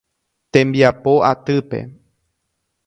[0.53, 1.79] Tembiapo atýpe.